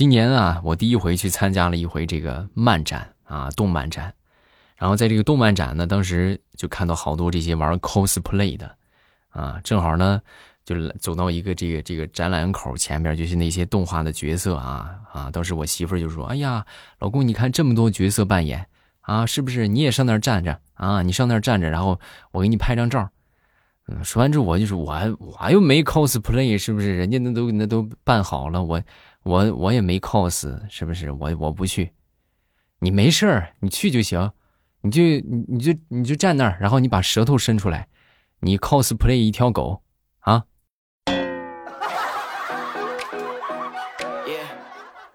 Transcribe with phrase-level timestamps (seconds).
[0.00, 4.14] 今年啊，我第一回去参加了一回这个漫展啊，动漫展。
[4.78, 8.74] 然后在这个动漫展呢，当时就看到好多这些玩 cosplay 的，
[9.28, 10.18] 啊，正好呢，
[10.64, 15.30] 就走到一个这个这个展览口前边，就是那些动画的角色啊啊。
[15.30, 16.64] 当时我媳妇就说：“哎呀，
[17.00, 18.66] 老公，你看这么多角色扮演
[19.02, 21.02] 啊，是不是你也上那儿站着啊？
[21.02, 22.00] 你上那儿站着，然后
[22.32, 23.06] 我给你拍张照。”
[23.86, 26.96] 嗯，说完之后我就说：“我我又没 cosplay，是不是？
[26.96, 28.80] 人家那都那都办好了，我
[29.22, 31.10] 我我也没 cos，是不是？
[31.10, 31.92] 我我不去，
[32.78, 34.32] 你没事儿，你去就行。”
[34.82, 37.86] 你就你你就你就站那儿，然后你把舌头伸出来，
[38.40, 39.82] 你 cosplay 一条狗
[40.20, 40.46] 啊！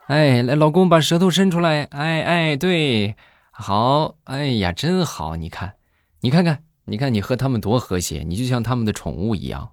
[0.06, 3.16] 哎，来，老公把舌头伸出来，哎哎，对，
[3.50, 5.74] 好，哎呀，真好，你看，
[6.22, 9.72] 你看看，你看你和他们多和谐，你就像他们的宠物一样。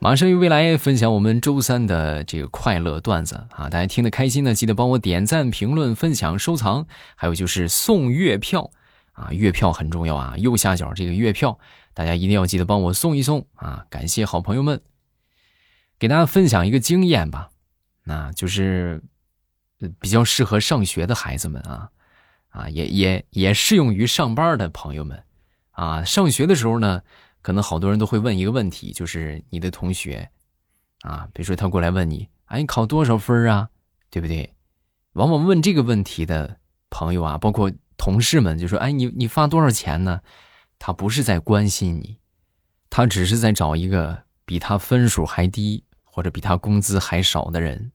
[0.00, 3.68] 马上与未来分享我们周三的这个快乐段子啊！
[3.68, 8.70] 大家听得开心呢，记得帮我点赞、评论、分享、收藏，还有就是送月票
[9.14, 9.32] 啊！
[9.32, 10.34] 月票很重要啊！
[10.38, 11.58] 右下角这个月票，
[11.94, 13.86] 大家一定要记得帮我送一送啊！
[13.90, 14.80] 感谢好朋友们，
[15.98, 17.50] 给大家分享一个经验吧，
[18.04, 19.02] 那就是
[19.98, 21.90] 比较适合上学的孩子们啊
[22.50, 25.24] 啊，也也也适用于上班的朋友们
[25.72, 26.04] 啊！
[26.04, 27.02] 上学的时候呢。
[27.48, 30.30] 可能好多人都会问一个问题，就是你的同学，
[31.00, 33.70] 啊，比如说他过来问你，哎，你考多少分啊？
[34.10, 34.52] 对不对？
[35.14, 36.58] 往往问这个问题的
[36.90, 40.20] 朋友啊，包括同事们，就说，哎，你你发多少钱呢？
[40.78, 42.18] 他不是在关心你，
[42.90, 47.92] 他只是在找一个比他分数还低或者比他工资还少的人。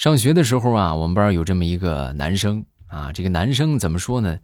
[0.00, 4.38] 上学的时候啊，我们班有这么一个男生啊，这个男生怎么说呢？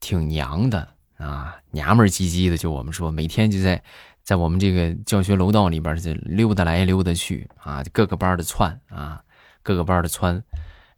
[0.00, 2.58] 挺娘的啊，娘们唧唧的。
[2.58, 3.82] 就我们说，每天就在
[4.22, 9.24] 在我们这个教学楼道里边就溜达来溜达去啊，各个班的窜啊，
[9.62, 10.44] 各个班的窜。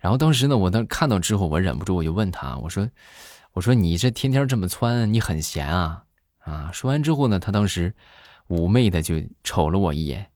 [0.01, 2.89] 然后当时呢，我当看到之后，我忍不住我就问他，我说
[3.55, 6.03] ：“我说你这天天这么窜，你很闲啊？”
[6.43, 7.95] 啊，说完之后呢，他当时
[8.49, 10.31] 妩媚的就瞅了我一眼，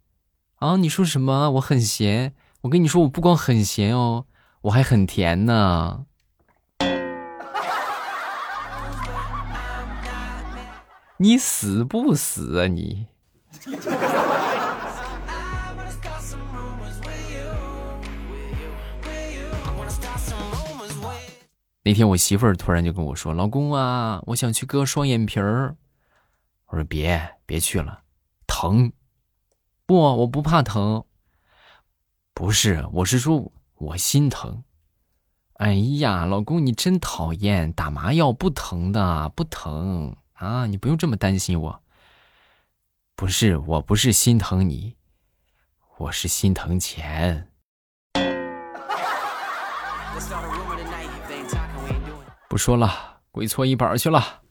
[0.61, 1.51] 啊，你说什么？
[1.51, 2.35] 我很闲。
[2.65, 4.25] 我跟你说，我不光很咸哦，
[4.63, 6.07] 我还很甜呢。
[11.19, 13.07] 你死不死啊你？
[21.83, 25.77] 那天我媳妇儿突然就跟我说：“老公啊，我想去割双眼皮儿。”
[26.69, 28.01] 我说：“别别去了，
[28.47, 28.91] 疼。”
[29.85, 31.05] 不，我不怕疼。
[32.37, 34.65] 不是，我是说，我心疼。
[35.55, 41.81] 哎呀，老公，你真讨厌，打麻药不疼的，不疼啊，你不用这么担心我。
[43.15, 44.97] 不是，我不是心疼你，
[45.99, 47.49] 我是心疼钱。
[52.49, 54.43] 不说了，跪搓衣板去了。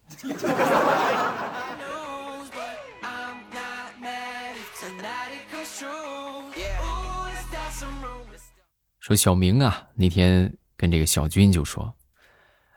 [9.03, 11.93] 说小明啊，那天跟这个小军就说：“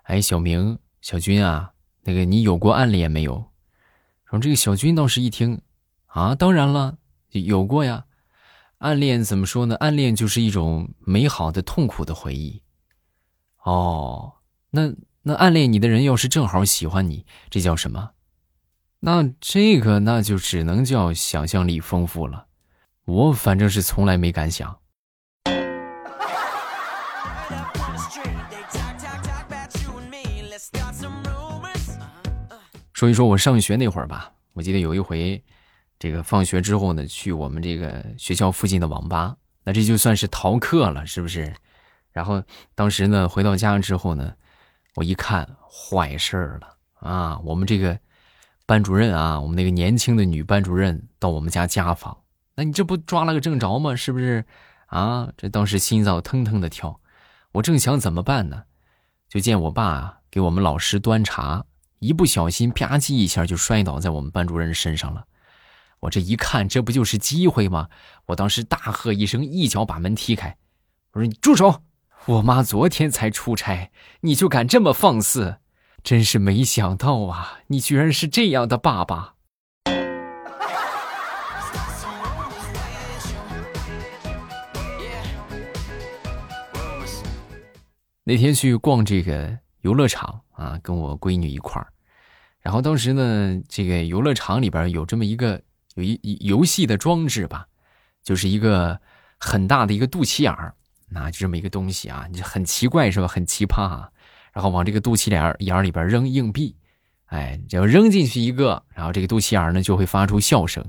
[0.03, 1.73] 哎，小明，小军啊，
[2.03, 3.35] 那个你有过暗恋没有？”
[4.27, 5.63] 然后这个小军倒是一听，
[6.07, 6.99] 啊，当然了，
[7.31, 8.07] 有过呀。
[8.79, 9.77] 暗恋怎么说呢？
[9.77, 12.61] 暗恋就是一种美好的痛苦的回忆。
[13.63, 14.33] 哦，
[14.71, 14.93] 那
[15.23, 18.11] 那暗恋你的人要是正好喜欢你，这叫什么？
[18.99, 22.49] 那这个那就只能叫想象力丰富了。
[23.05, 24.81] 我反正是从来没敢想。
[32.97, 35.45] 说一说我上学那会儿吧，我记得有一回，
[35.99, 41.53] 这个放学之后呢，去我们这个学校附近的网吧，那这就算是逃课了，是不是？
[42.11, 42.43] 然后
[42.75, 44.33] 当时呢，回到家之后呢，
[44.95, 47.39] 我一看坏事了啊！
[47.45, 47.99] 我们这个
[48.65, 52.17] 班主任啊，我们那个年轻的女班主任到我们家家访，
[52.55, 53.95] 那你这不抓了个正着吗？
[53.95, 54.43] 是不是？
[54.87, 56.99] 啊，这当时心脏腾腾的跳，
[57.53, 58.63] 我正想怎么办呢，
[59.29, 61.67] 就见我爸给我们老师端茶。
[61.99, 65.25] 一不小心，吧唧一下就摔倒在我们班主任身上了。
[66.01, 67.89] 我这一看，这不就是机会吗？
[68.27, 70.57] 我当时大喝一声，一脚把门踢开。
[71.13, 71.83] 我说：“你住手！
[72.27, 73.91] 我妈昨天才出差，
[74.21, 75.57] 你就敢这么放肆？
[76.03, 77.61] 真是没想到啊！
[77.69, 79.35] 你居然是这样的爸爸。”
[88.25, 90.43] 那天去逛这个游乐场。
[90.57, 91.87] 啊，跟我闺女一块儿。
[92.63, 95.61] 然后当时呢，这个游乐场里边有这么一个
[95.97, 97.67] 有一游戏的装置吧，
[98.23, 98.99] 就是一个
[99.39, 100.75] 很大的一个肚脐眼儿，
[101.11, 103.29] 那就这么一个东西啊，你很奇怪是吧？
[103.29, 104.11] 很奇葩啊。
[104.51, 106.75] 然后往这个肚脐眼眼里边扔硬币，
[107.27, 110.83] 哎，只要扔进去一个，然后这个肚脐眼呢就会发出笑声，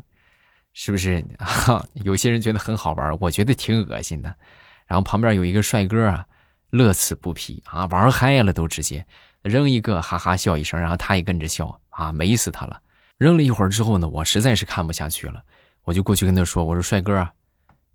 [0.71, 1.21] 是不是？
[2.05, 4.33] 有些人觉得很好玩，我觉得挺恶心的。
[4.85, 6.25] 然后旁边有一个帅哥啊，
[6.69, 9.05] 乐此不疲啊，玩嗨了都直接
[9.41, 12.81] 扔一个，哈哈笑一声，然后他也跟着笑啊，美死他了。
[13.17, 15.43] 扔了一会儿之后呢，我实在是看不下去了，
[15.83, 17.33] 我就过去跟他说：“我说帅哥啊，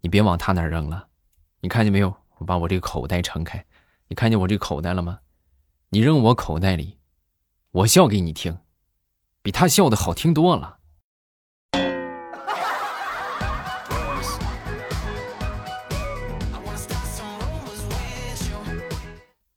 [0.00, 1.06] 你别往他那扔了，
[1.60, 2.12] 你看见没有？
[2.38, 3.64] 我把我这个口袋撑开，
[4.08, 5.20] 你看见我这个口袋了吗？
[5.90, 6.98] 你扔我口袋里，
[7.70, 8.58] 我笑给你听，
[9.42, 10.78] 比他笑的好听多了。”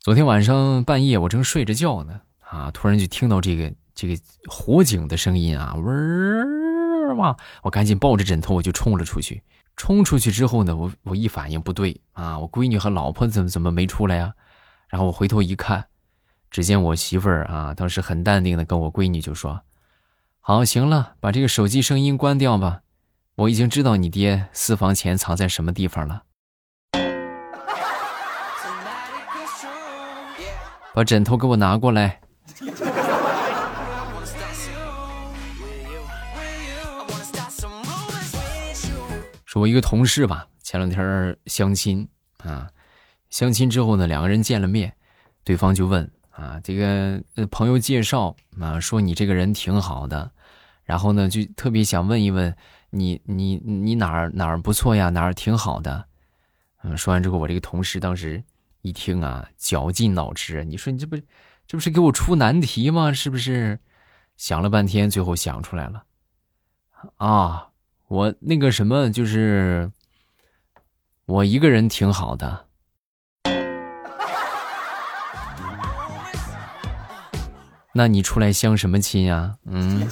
[0.06, 4.16] 昨天晚上半夜，我正睡着觉呢，啊，突然就听到这个这个
[4.48, 7.36] 火警的声音啊，嗡儿哇！
[7.63, 9.42] 我赶紧抱着枕头，我就冲了出去。
[9.75, 14.36] 冲出去之后呢，我我一反应不对啊，我闺女和老婆怎么怎么没出来呀？
[14.90, 15.86] 然后我回头一看，
[16.52, 19.62] 只见我媳妇儿啊，当时很淡定的跟我闺女就说
[20.40, 22.81] ：“好，行了，把这个手机声音关掉吧，
[23.38, 26.25] 我已经知道你爹私房钱藏在什么地方了。”
[30.95, 32.21] 把枕头给我拿过来。
[39.44, 42.07] 说，我一个同事吧，前两天相亲
[42.38, 42.69] 啊，
[43.30, 44.95] 相亲之后呢，两个人见了面，
[45.44, 47.21] 对方就问啊，这个
[47.51, 50.31] 朋友介绍啊，说你这个人挺好的，
[50.86, 52.56] 然后呢，就特别想问一问
[52.92, 56.06] 你，你你哪儿哪儿不错呀，哪儿挺好的。
[56.83, 58.42] 嗯，说完之后，我这个同事当时。
[58.85, 61.17] 一听啊，绞尽脑汁，你说你这不，
[61.65, 63.11] 这不是给我出难题吗？
[63.11, 63.79] 是不是？
[64.37, 66.03] 想了半天，最后想出来了。
[67.17, 67.69] 啊，
[68.07, 69.91] 我那个什么，就是
[71.25, 72.67] 我一个人挺好的。
[77.91, 79.57] 那你出来相什么亲呀？
[79.65, 80.07] 嗯。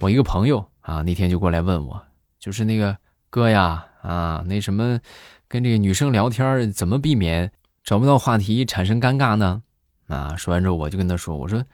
[0.00, 0.71] 我一个朋友。
[0.82, 2.00] 啊，那天就过来问我，
[2.38, 2.96] 就是那个
[3.30, 5.00] 哥呀，啊，那什么，
[5.48, 7.50] 跟这个女生聊天怎么避免
[7.82, 9.62] 找不到话题产生尴尬呢？
[10.08, 11.64] 啊，说完之后我就跟他说，我说，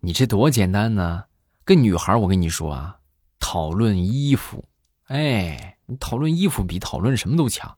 [0.00, 1.24] 你这多简单呢，
[1.64, 2.98] 跟女孩我跟你说啊，
[3.38, 4.64] 讨论衣服，
[5.06, 7.76] 哎，你讨论衣服比讨论什么都强。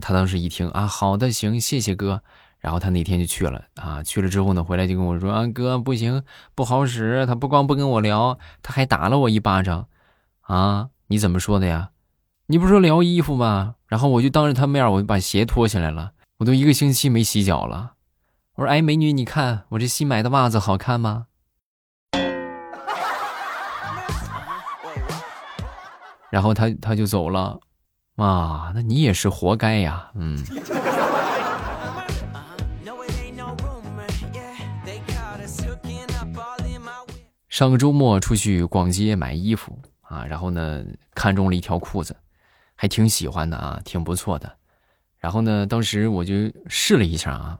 [0.00, 2.22] 他当时一听啊，好的，行，谢谢哥。
[2.60, 6.22] 然后他那天就去了啊，去了之后呢，回来就跟我说啊，哥不行，
[6.54, 7.24] 不好使。
[7.26, 9.88] 他不光不跟我聊，他还打了我一巴掌，
[10.42, 11.90] 啊，你怎么说的呀？
[12.46, 13.76] 你不是说聊衣服吗？
[13.86, 16.12] 然后我就当着他面，我就把鞋脱下来了。
[16.38, 17.94] 我都一个星期没洗脚了。
[18.56, 21.26] 我说，哎，美女，你看我这新买的袜子好看吗？
[26.30, 27.58] 然后他他就走了，
[28.16, 30.36] 啊，那你也是活该呀，嗯。
[37.60, 40.82] 上个周末出去逛街买衣服啊，然后呢
[41.14, 42.16] 看中了一条裤子，
[42.74, 44.56] 还挺喜欢的啊，挺不错的。
[45.18, 47.58] 然后呢，当时我就试了一下啊，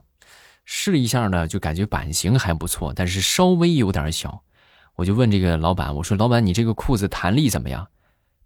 [0.65, 4.41] 试了一下呢，就感觉版型还不错，但是稍微有点小。
[4.95, 7.87] 我就问这个老板，我说：“老板，你这个裤子弹力怎么样？”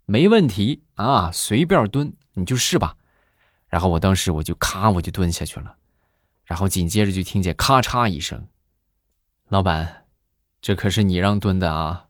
[0.04, 2.96] 没问题啊，随便蹲，你就试吧。
[3.68, 5.74] 然后我当时我就咔，我就蹲下去了，
[6.44, 8.46] 然后紧接着就听见咔嚓一声，
[9.48, 10.02] 老板。
[10.66, 12.06] 这可是你让蹲的啊！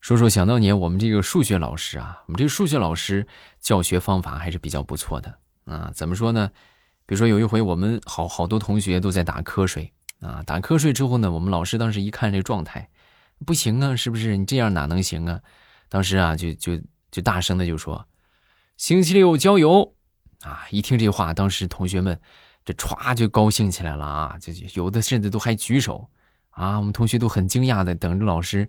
[0.00, 3.26] 说说想当年我们这个数学老师啊，我们这个数学老师
[3.60, 5.92] 教学方法还是比较不错的啊。
[5.94, 6.50] 怎么说呢？
[7.04, 12.88] 比如说有一回我们好好多同学都在打瞌睡啊，打瞌睡之后呢，我们老师当时一看这状态，
[13.44, 14.38] 不行啊，是不是？
[14.38, 15.38] 你这样哪能行啊？
[15.90, 18.08] 当时啊，就就就大声的就说
[18.78, 19.92] ：“星期六郊游。”
[20.42, 20.66] 啊！
[20.70, 22.18] 一听这话，当时同学们
[22.64, 24.36] 这歘就高兴起来了啊！
[24.38, 26.08] 就有的甚至都还举手
[26.50, 26.78] 啊！
[26.78, 28.68] 我们同学都很惊讶的等着老师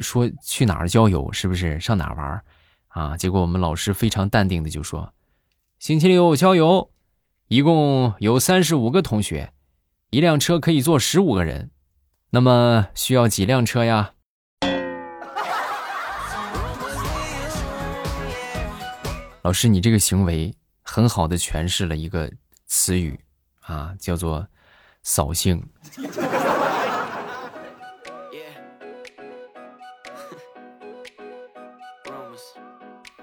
[0.00, 2.42] 说去哪儿郊游，是不是上哪玩
[2.88, 3.16] 啊？
[3.16, 5.12] 结果我们老师非常淡定的就说
[5.78, 6.90] ：“星期六郊游，
[7.48, 9.52] 一共有三十五个同学，
[10.08, 11.70] 一辆车可以坐十五个人，
[12.30, 14.12] 那么需要几辆车呀？”
[19.42, 20.54] 老师，你这个行为。
[20.86, 22.32] 很好的诠释了一个
[22.64, 23.18] 词语
[23.60, 24.46] 啊叫做
[25.02, 25.62] 扫兴。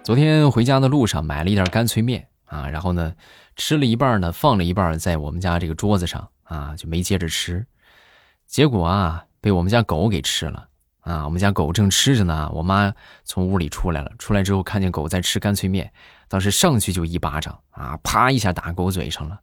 [0.03, 3.15] 昨天回家的路上买了一袋干脆面啊然后呢
[3.55, 7.65] 吃了一半呢放了一半在我们家这个桌子上啊就没接着吃。
[8.45, 10.67] 结果啊被我们家狗给吃了。
[11.03, 11.23] 啊！
[11.23, 12.93] 我们家狗正吃着呢，我妈
[13.23, 15.91] 从屋里出来了，出来之后看见狗在吃干脆面，
[16.27, 19.39] 当时上去就一巴掌啊，啪一下打狗嘴上了。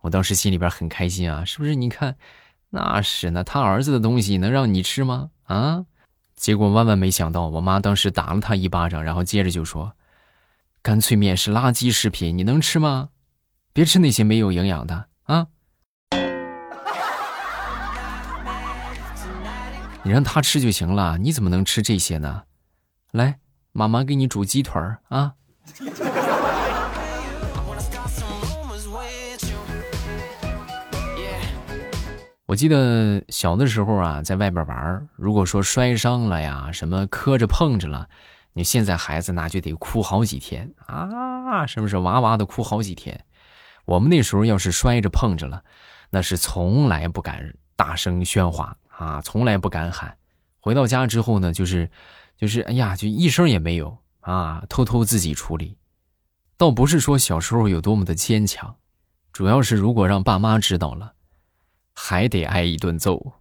[0.00, 1.74] 我当时心里边很开心啊，是不是？
[1.74, 2.16] 你看，
[2.70, 5.30] 那是那他儿子的东西能让你吃吗？
[5.44, 5.86] 啊！
[6.36, 9.94] 结果万万没想到，我妈当时打了他一巴掌，然后接着就说。
[10.82, 13.08] 干脆面是垃圾食品，你能吃吗？
[13.72, 15.46] 别吃那些没有营养的啊！
[20.06, 22.42] 你让他吃就行了，你怎么能吃这些呢？
[23.12, 23.38] 来，
[23.72, 25.32] 妈妈给你煮鸡腿儿啊！
[32.44, 38.06] 我记得小的时候啊，在外边玩，如果说摔伤了呀，什么磕着碰着了。
[38.52, 43.24] 你现在孩子那就得哭好几天啊，是不是哇哇的哭好几天？
[43.86, 45.64] 我们那时候要是摔着碰着了，
[46.10, 50.16] 那是从来不敢大声喧哗啊，从来不敢喊。
[50.60, 51.90] 回到家之后呢，就是
[52.36, 55.76] 就是哎呀，就一声也没有啊，偷偷自己处理。
[56.56, 58.76] 倒不是说小时候有多么的坚强，
[59.32, 61.12] 主要是如果让爸妈知道了，
[61.94, 63.32] 还得挨一顿揍。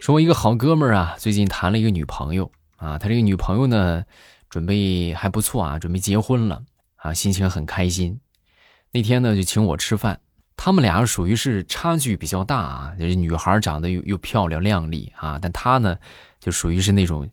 [0.00, 4.04] 说，我一个好哥们儿啊，最近谈了一个女朋友啊，他这个女朋友呢，
[4.48, 6.62] 准备还不错啊，准备结婚了
[7.02, 8.20] 啊，心情很开心。
[8.92, 10.20] 那天呢，就请我吃饭。
[10.56, 15.96] 他们俩属于是差距比较大啊，就是女孩长得又又漂亮靓丽啊，但她呢，
[16.38, 17.26] 就属于是那种，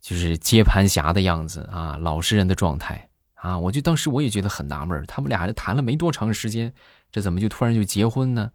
[0.00, 3.58] 就是接盘侠的样子啊，老实人的状态啊。
[3.58, 6.72] 我就当时我也觉得很纳闷，他们俩这谈了没多长时间，
[7.10, 8.50] 这怎么就突然就结婚呢？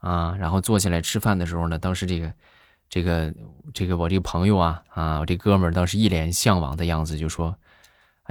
[0.00, 2.32] 啊，然后坐下来吃饭的时候呢，当时这个，
[2.88, 3.32] 这个，
[3.72, 7.56] 这个我这个朋友啊，啊，我这哥们儿当时一脸向往的样子，就说：“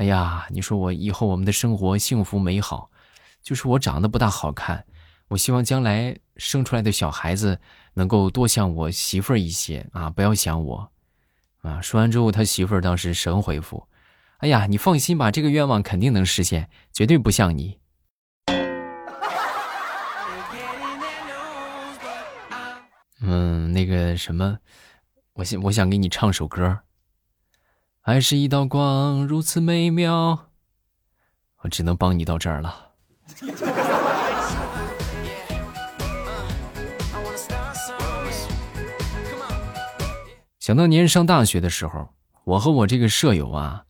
[0.02, 2.90] 哎呀，你说我以后我们的生活幸福美好，
[3.44, 4.84] 就是我长得不大好看，
[5.28, 7.60] 我希望将来生出来的小孩子
[7.94, 10.92] 能够多像我媳妇儿一些啊，不要想我。”
[11.62, 13.88] 啊，说完之后，他媳妇儿当时神回复
[14.42, 17.78] ：“哎呀，你放心吧，这个愿望肯定能实现，绝对不像你。”
[23.22, 24.58] 嗯，那个什么，
[25.34, 26.80] 我想我想给你唱首歌。
[28.02, 30.48] 爱是一道光，如此美妙。
[31.58, 32.94] 我只能帮你到这儿了。
[40.60, 42.10] 想当年上大学的时候，
[42.44, 43.84] 我和我这个舍友啊，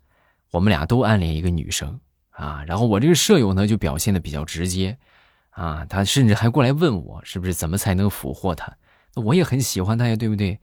[0.51, 1.97] 我们俩都暗恋一个女生
[2.31, 2.65] 啊。
[2.67, 4.97] 然后我这个舍友呢，就表现的比较直接
[5.51, 8.75] 啊，他甚至还过来问我，是不是怎么才能俘获她。
[9.15, 10.59] 那我也很喜欢她呀，对不对？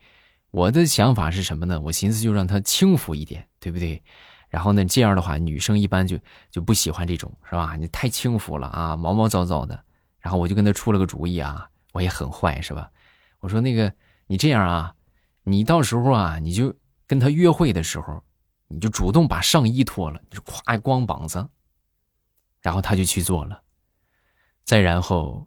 [0.50, 1.80] 我的想法是什么呢？
[1.80, 4.02] 我寻思就让他轻浮一点，对不对？
[4.48, 6.18] 然后呢，这样的话，女生一般就
[6.50, 7.76] 就不喜欢这种，是吧？
[7.76, 9.78] 你太轻浮了啊，毛毛躁躁的。
[10.20, 12.90] 然后我就跟他出了个主意啊，我也很坏，是吧？
[13.40, 13.92] 我说那个，
[14.26, 14.94] 你这样啊，
[15.44, 16.74] 你到时候啊，你就
[17.06, 18.22] 跟他约会的时候，
[18.68, 21.46] 你就主动把上衣脱了，就夸光膀子。
[22.60, 23.62] 然后他就去做了，
[24.64, 25.46] 再然后。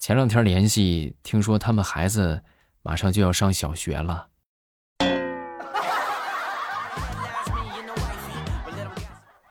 [0.00, 2.40] 前两天联系，听说他们孩子
[2.88, 4.28] 马上就要上小学了。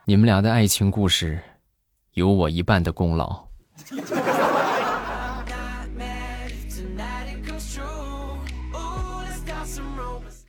[0.04, 1.40] 你们俩的爱情故事，
[2.14, 3.46] 有我一半的功劳。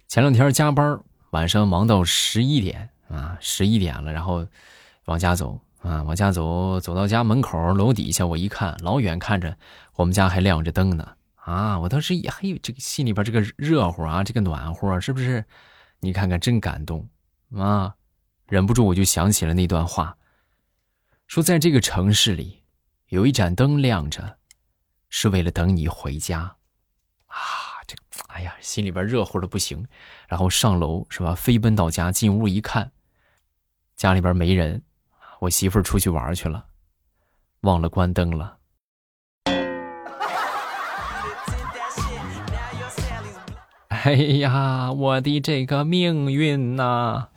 [0.08, 4.48] 前两天加班，晚上忙到十一点啊，十一点了，然后
[5.05, 5.60] 往家走。
[5.84, 9.55] 啊，往家走，走到家门口楼底下，我一看，老远看着
[9.93, 11.08] 我们家还亮着灯呢。
[11.50, 15.44] 啊，我当时也嘿，这个心里边这个热乎啊，这个暖和，是不是？
[16.00, 17.10] 你看看，真感动
[17.56, 17.96] 啊！
[18.48, 20.15] 忍不住我就想起了那段话，
[21.25, 22.63] 说在这个城市里，
[23.08, 24.38] 有一盏灯亮着，
[25.10, 26.56] 是为了等你回家。
[27.25, 27.36] 啊，
[27.88, 27.96] 这，
[28.27, 29.88] 哎呀，心里边热乎的不行。
[30.27, 31.34] 然后上楼是吧？
[31.34, 32.91] 飞奔到家，进屋一看，
[33.96, 34.84] 家里边没人。
[35.39, 36.68] 我媳妇出去玩去了，
[37.62, 38.59] 忘了关灯了。
[44.10, 47.28] 哎呀，我的这个命运呐！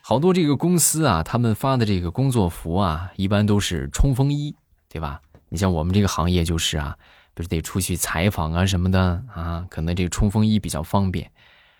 [0.00, 4.52] 好多这个公司啊，他们发的这个工作服啊，一般都是冲锋衣，
[4.88, 5.20] 对吧？
[5.48, 6.96] 你像我们这个行业就是啊。
[7.32, 11.30] 不是得出去采访啊什么的啊，可能这个冲锋衣比较方便。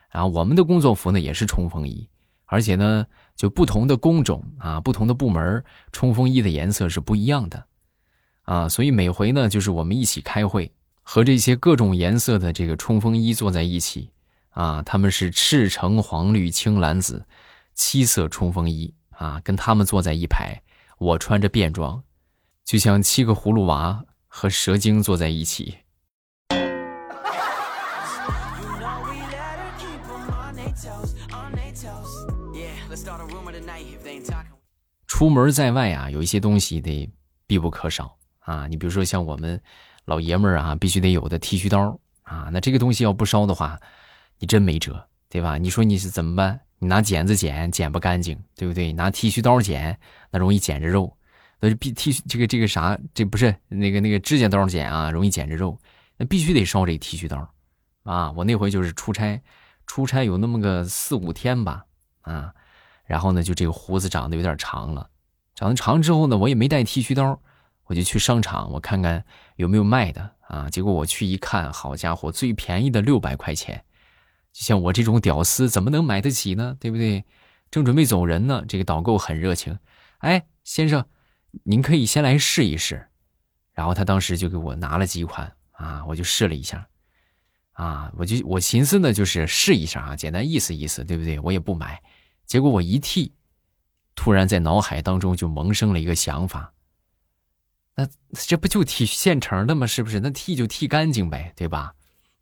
[0.09, 2.09] 然后我们的工作服呢也是冲锋衣，
[2.47, 3.05] 而且呢，
[3.35, 7.67] 就不同的工种啊，不同的部门，冲锋衣的颜色是不一样的，
[8.51, 14.11] 啊，所以每回呢，就是我们一起开会，和这些各种颜色的这个冲锋衣坐在一起，
[14.49, 17.25] 啊，他们是赤橙黄绿青蓝紫
[17.77, 20.61] 七色冲锋衣啊，跟他们坐在一排，
[20.99, 22.03] 我穿着便装，
[22.65, 25.77] 就像七个葫芦娃和蛇精坐在一起。
[35.07, 37.09] 出门在外啊，有一些东西得
[37.47, 38.17] 必不可少
[38.51, 38.67] 啊。
[38.67, 39.61] 你比如说像我们
[40.05, 42.49] 老爷们儿啊，必须得有的剃须刀啊。
[42.53, 43.79] 那这个东西要不烧的话，
[44.39, 45.57] 你真没辙，对吧？
[45.59, 46.61] 你说你是怎么办？
[46.79, 48.93] 你拿剪子剪，剪不干净，对不对？
[48.93, 49.99] 拿剃须刀剪，
[50.31, 51.15] 那容易剪着肉。
[51.61, 52.99] 那必剃这个这个啥？
[53.13, 55.79] 这不是那个那个指甲刀剪啊，容易剪着肉。
[56.17, 57.37] 那必须得烧这剃须刀
[58.05, 58.33] 啊。
[58.33, 59.41] 我那回就是出差，
[59.87, 61.85] 出差有那么个四五天吧，
[62.23, 62.53] 啊。
[63.05, 65.11] 然后呢，就这个胡子长得有点长了，
[65.55, 67.39] 长得长之后呢，我也没带剃须刀，
[67.91, 69.25] 我就去商场，我看看
[69.57, 70.71] 有没有卖的啊。
[70.71, 73.85] 结果我去一看，好家伙，最便宜的六百块钱，
[74.53, 76.77] 就像我这种屌丝怎么能买得起呢？
[76.79, 77.25] 对不对？
[77.69, 79.77] 正准备走人呢，这个导购很热情，
[80.19, 81.05] 哎，先生，
[81.65, 83.09] 您可以先来试一试。
[83.73, 86.87] 然后他当时就给我拿了几款啊，我就试了一下，
[87.73, 91.41] 啊，我就我寻思呢，就是试一下啊，简单意思意思，对不对？
[91.41, 92.01] 我也不买。
[92.47, 93.35] 结果我一剃，
[94.15, 96.73] 突然在脑海当中就萌生了一个想法。
[97.95, 99.87] 那这不就剃现成的吗？
[99.87, 100.21] 是不是？
[100.21, 101.93] 那剃就剃干净呗，对吧？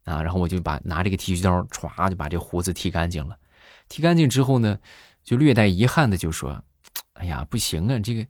[0.05, 3.37] 啊，然后我就把拿这个剃须刀歘就把这胡子剃干净了。
[3.89, 4.79] 剃干净之后呢，
[5.25, 6.63] 就略带遗憾的就说
[7.15, 8.27] ：“哎呀，不行啊，这个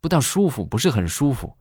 [0.00, 1.56] 不大舒服，不是很舒服。”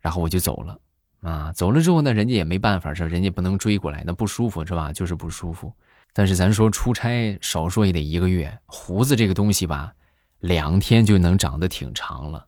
[0.00, 0.78] 然后我就走了。
[1.20, 4.92] 啊，走了之后呢，人家也没办法，是人家不能追过来，那不舒服是吧？
[4.92, 5.72] 就是不舒服。
[6.12, 8.58] 但是咱说出差，少说也得一个月。
[8.66, 9.92] 胡子这个东西吧，
[10.40, 12.46] 两天就能长得挺长了，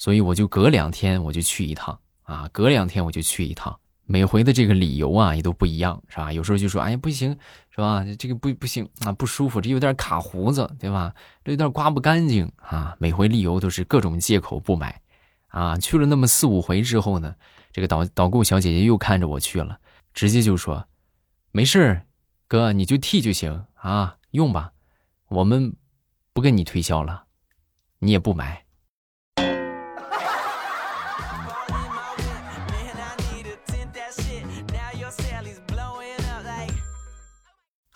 [0.00, 3.78] 所以我就隔两天我就去一趟啊，隔两天我就去一趟。
[4.06, 6.32] 每回的这个理由啊也都不一样，是吧？
[6.32, 7.36] 有时候就说，哎呀不行，
[7.68, 8.02] 是吧？
[8.18, 11.14] 这个不不行啊，不舒服，这有点卡胡子，对吧？
[11.44, 12.96] 这有点刮不干净啊。
[12.98, 15.02] 每回理由都是各种借口不买，
[15.48, 17.36] 啊，去了那么四五回之后呢，
[17.70, 19.78] 这个导导购小姐姐又看着我去了，
[20.14, 20.88] 直接就说，
[21.52, 22.00] 没事
[22.48, 24.72] 哥，你就剃就行啊，用吧，
[25.28, 25.76] 我们
[26.32, 27.24] 不跟你推销了，
[27.98, 28.64] 你也不买。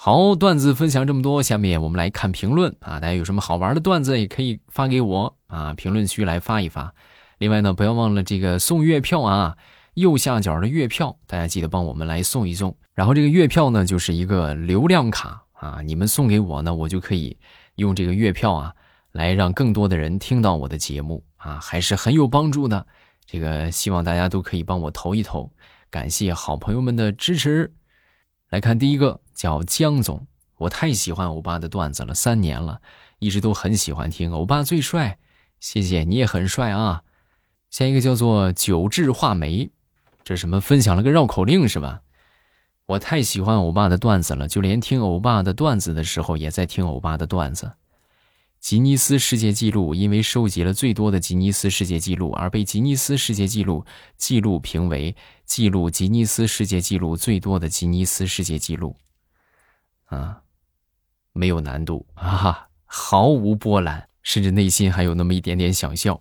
[0.07, 6.95] 好，段子分享这么多，下面我们来看评论啊，大家有什么好玩的段子也可以发给我啊，评论区来发一发。
[7.39, 9.57] 另外呢，不要忘了这个送月票啊。
[9.95, 12.77] 右下角的月票，大家记得帮我们来送一送。
[12.93, 17.39] 然后这个月票呢，就是一个流量卡啊，你们送给我呢，我就可以
[17.77, 18.75] 用这个月票啊，
[19.13, 22.87] 来让更多的人听到我的节目啊，还是很有帮助的。
[23.25, 25.51] 这个希望大家都可以帮我投一投，
[25.89, 27.73] 感谢好朋友们的支持。
[28.51, 32.81] 来看第一个，叫江总，我太喜欢欧巴的段子了，三年了，
[33.19, 35.19] 一直都很喜欢听，欧巴最帅，
[35.61, 37.03] 谢谢你也很帅啊。
[37.71, 39.71] 下一个叫做九智画眉。
[40.23, 42.01] 这什么分享了个绕口令是吧？
[42.87, 47.73] 我太喜欢欧巴的段子了，就连听欧巴的段子的时候，也在听欧巴的段子。
[48.61, 53.85] 吉尼斯世界纪录因为收集了最多的吉尼斯世界纪录，而被吉尼斯世界纪录
[54.17, 58.97] 记录评为记录吉尼斯世界纪录最多的吉尼斯世界纪录。
[60.15, 60.41] 啊，
[61.33, 66.21] 没有难度啊，毫无波澜，甚至内心还有那么一点点想笑。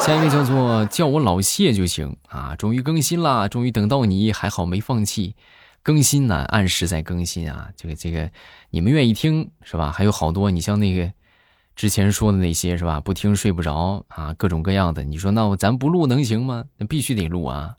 [0.00, 2.56] 下一个叫做叫我老谢就行啊！
[2.56, 5.36] 终于更新了，终于等到你，还好没放弃，
[5.82, 7.68] 更新呢，按时在更新啊！
[7.76, 8.30] 这个这个，
[8.70, 9.92] 你们愿意听是吧？
[9.92, 11.12] 还有好多，你像那个
[11.76, 12.98] 之前说的那些是吧？
[12.98, 15.02] 不听睡不着啊，各种各样的。
[15.04, 16.64] 你说那我咱不录能行吗？
[16.78, 17.76] 那必须得录啊！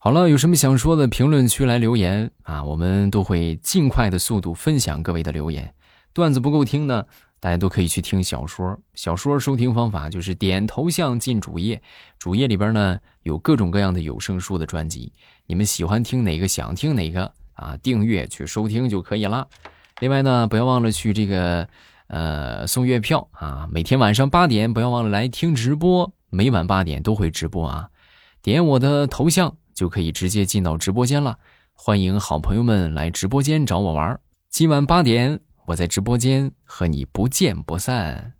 [0.00, 5.74] 好了，有什么想说的，评论区来留言啊，我们都会尽快的速度分享各位的留言。
[6.12, 7.04] 段子不够听呢？
[7.40, 11.82] 大家都可以去听小说，小说收听方法就是点头像进主页，
[12.16, 15.12] 主页里边呢有各种各样的有声书的专辑，
[15.46, 19.48] 你们喜欢听哪个，想听哪个啊，订阅去收听就可以了。
[19.98, 21.68] 另外呢，不要忘了去这个
[22.06, 27.88] 呃送月票啊，每天晚上八点不要忘了来听直播，每晚八点都会直播啊，
[28.42, 31.38] 点我的头像就可以直接进到直播间了，
[31.72, 34.18] 欢迎好朋友们来直播间找我玩，
[34.50, 35.38] 今晚八点。
[35.66, 38.37] 我在直播间和你不见不散。